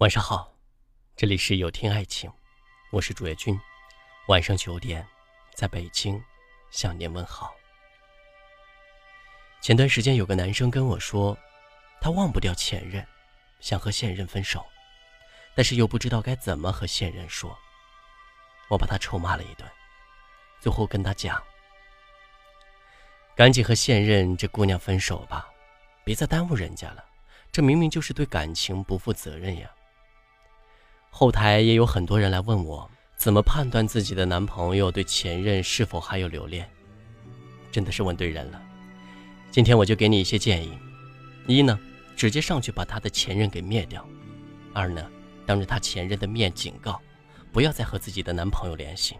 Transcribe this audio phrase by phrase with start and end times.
[0.00, 0.52] 晚上好，
[1.16, 2.30] 这里是有听爱情，
[2.92, 3.58] 我是主页君。
[4.28, 5.08] 晚上九点，
[5.54, 6.22] 在北京
[6.70, 7.54] 向您问好。
[9.62, 11.34] 前段时间有个男生跟我说，
[11.98, 13.02] 他忘不掉前任，
[13.60, 14.66] 想和现任分手，
[15.54, 17.58] 但是又不知道该怎么和现任说。
[18.68, 19.66] 我把他臭骂了一顿，
[20.60, 21.42] 最后跟他讲
[23.34, 25.48] ：“赶紧和现任这姑娘分手吧，
[26.04, 27.02] 别再耽误人家了，
[27.50, 29.70] 这明明就是对感情不负责任呀。”
[31.18, 36.68] 后台也有很多人来问我，怎么判断自己的男朋友对前任是否还有留恋？
[37.72, 38.60] 真的是问对人了。
[39.50, 40.76] 今天我就给你一些建议：
[41.46, 41.80] 一呢，
[42.14, 44.02] 直接上去把他的前任给灭掉；
[44.74, 45.10] 二呢，
[45.46, 47.00] 当着他前任的面警告，
[47.50, 49.16] 不要再和自己的男朋友联系。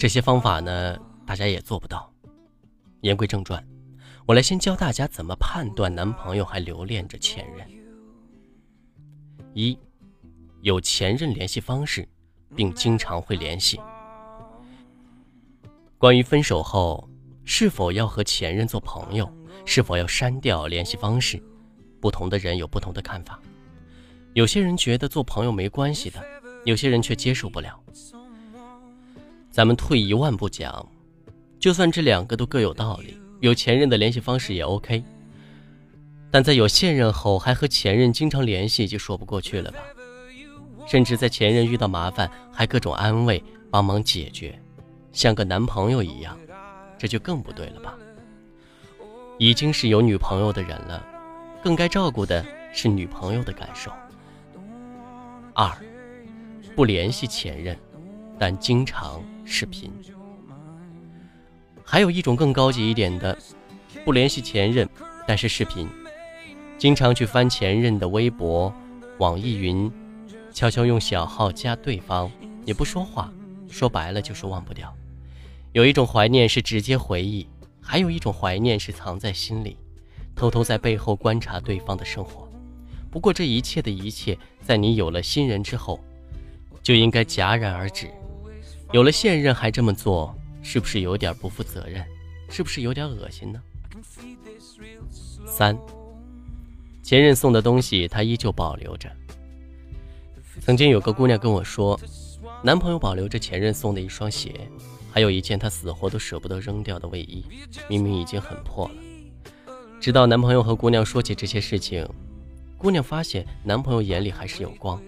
[0.00, 2.12] 这些方法呢，大家也做不到。
[3.02, 3.64] 言归正传，
[4.26, 7.64] 我来先教大家怎么判断男朋友还留恋着前任。
[9.54, 9.78] 一。
[10.66, 12.08] 有前任联系方式，
[12.56, 13.78] 并经常会联系。
[15.96, 17.08] 关于分手后
[17.44, 19.32] 是否要和前任做朋友，
[19.64, 21.40] 是否要删掉联系方式，
[22.00, 23.40] 不同的人有不同的看法。
[24.34, 26.20] 有些人觉得做朋友没关系的，
[26.64, 27.80] 有些人却接受不了。
[29.52, 30.84] 咱们退一万步讲，
[31.60, 35.04] 就算这两个都各有道理，有前任的联系方式也 OK，
[36.28, 39.78] 但在有现任后还和前任经常联系，就说不过去了吧？
[40.86, 44.58] 甚至在前任遇到麻烦，还各种安慰、帮忙解决，
[45.12, 46.38] 像个男朋友一样，
[46.96, 47.94] 这就更不对了吧？
[49.38, 51.04] 已经是有女朋友的人了，
[51.62, 53.90] 更该照顾的是女朋友的感受。
[55.52, 55.70] 二，
[56.74, 57.76] 不联系前任，
[58.38, 59.92] 但经常视频。
[61.84, 63.36] 还有一种更高级一点的，
[64.04, 64.88] 不联系前任，
[65.26, 65.88] 但是视频，
[66.78, 68.72] 经常去翻前任的微博、
[69.18, 69.90] 网易云。
[70.56, 72.32] 悄悄用小号加对方，
[72.64, 73.30] 也不说话，
[73.68, 74.90] 说白了就是忘不掉。
[75.72, 77.46] 有一种怀念是直接回忆，
[77.78, 79.76] 还有一种怀念是藏在心里，
[80.34, 82.48] 偷偷在背后观察对方的生活。
[83.10, 86.00] 不过这一切的一切，在你有了新人之后，
[86.82, 88.08] 就应该戛然而止。
[88.92, 92.02] 有了现任还这么做，是不是有点不负责任？
[92.48, 93.60] 是不是有点恶心呢？
[95.46, 95.78] 三，
[97.02, 99.14] 前任送的东西他依旧保留着。
[100.60, 101.98] 曾经有个姑娘跟我说，
[102.62, 104.52] 男朋友保留着前任送的一双鞋，
[105.12, 107.44] 还有一件她死活都舍不得扔掉的卫衣，
[107.88, 108.94] 明明已经很破了。
[110.00, 112.06] 直到男朋友和姑娘说起这些事情，
[112.76, 115.00] 姑娘发现男朋友眼里还是有光。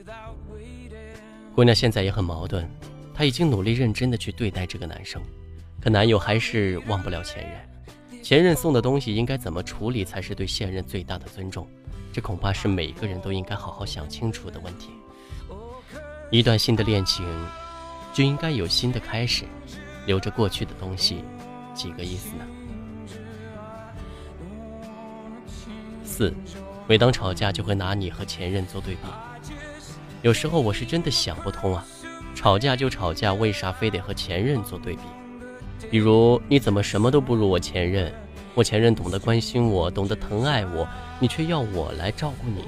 [1.54, 2.68] 姑娘现在也很矛盾，
[3.12, 5.20] 她已经努力认真的去对待这个男生，
[5.80, 8.22] 可男友还是忘不了前任。
[8.22, 11.66] 前任送的东西应该怎么处理才是对现任最大的尊重？
[12.12, 14.90] 这恐怕是每个人都应该好好想清楚的问题。
[16.30, 17.24] 一段新的恋情，
[18.12, 19.44] 就应该有新的开始。
[20.04, 21.22] 留着过去的东西，
[21.74, 22.44] 几个意思呢？
[26.02, 26.32] 四，
[26.86, 29.00] 每当吵架就会拿你和前任做对比。
[30.22, 31.84] 有时候我是真的想不通啊，
[32.34, 35.02] 吵架就吵架，为啥非得和前任做对比？
[35.90, 38.12] 比如你怎么什么都不如我前任？
[38.54, 40.88] 我前任懂得关心我，懂得疼爱我，
[41.20, 42.64] 你却要我来照顾你。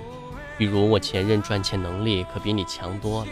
[0.58, 3.30] 比如我前任赚钱能力可比你强多了。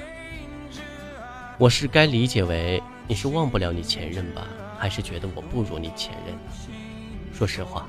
[1.58, 4.46] 我是该理解为你是忘不了你前任吧，
[4.78, 6.40] 还是觉得我不如你前任呢？
[7.34, 7.88] 说实话，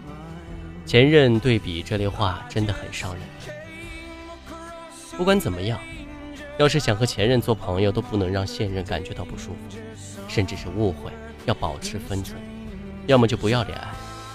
[0.87, 3.21] 前任对比这类话真的很伤人。
[5.15, 5.79] 不管怎么样，
[6.57, 9.77] 要是想和前任做朋友，都不能让现任感觉到不舒服，
[10.27, 11.11] 甚至是误会，
[11.45, 12.41] 要保持分寸。
[13.05, 13.87] 要么就不要恋爱，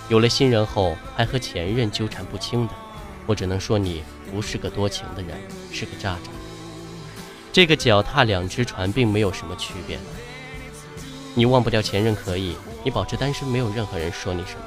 [0.08, 2.72] 有了新人后还和前任纠缠不清的，
[3.26, 5.36] 我只能说你不是个多情的人，
[5.72, 6.30] 是个渣渣。
[7.54, 9.96] 这个脚踏两只船并没有什么区别。
[11.36, 14.64] 你忘不掉前任可以，你保持单身没有任何人说你什么。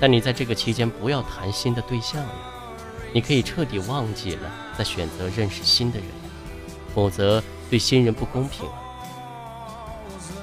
[0.00, 2.34] 但你在这个期间不要谈新的对象了，
[3.12, 6.08] 你可以彻底忘记了，再选择认识新的人，
[6.92, 8.68] 否则对新人不公平。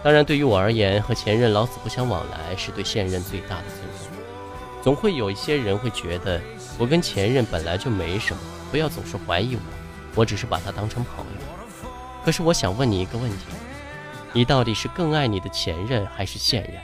[0.02, 4.18] 当然，对于我而言，和前任老死不相往来是对现任最大的尊重。
[4.82, 6.40] 总会有一些人会觉得
[6.78, 8.40] 我跟前任本来就没什么，
[8.72, 9.62] 不要总是怀疑我，
[10.16, 11.55] 我只是把他当成朋友。
[12.26, 13.38] 可是我想问你一个问题：
[14.34, 16.82] 你到底是更爱你的前任还是现任？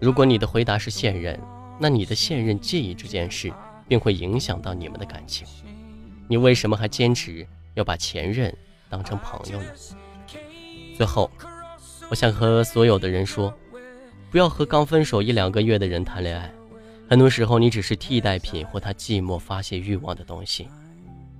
[0.00, 1.38] 如果你的回答是现任，
[1.78, 3.52] 那你的现任介意这件事，
[3.86, 5.46] 并会影响到你们的感情。
[6.26, 8.52] 你为什么还坚持要把前任
[8.90, 9.70] 当成朋友呢？
[10.96, 11.30] 最后，
[12.10, 13.54] 我想和所有的人说，
[14.28, 16.52] 不要和刚分手一两个月的人谈恋爱。
[17.08, 20.68] 很多时候，你只是替代品或他寂寞发泄欲望的东西。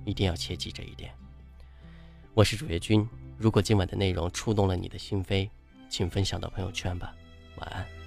[0.05, 1.11] 一定要切记这一点。
[2.39, 3.05] 我是主页君，
[3.37, 5.49] 如果今晚的内容触动了你的心扉，
[5.89, 7.13] 请分享到朋友圈吧。
[7.57, 7.98] 晚安。